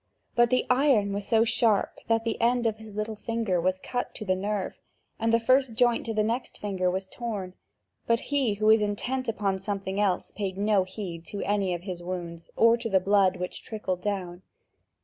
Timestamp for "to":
4.15-4.25, 11.25-11.43, 12.77-12.89